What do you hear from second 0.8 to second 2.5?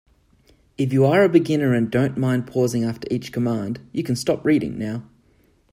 you are a beginner and don't mind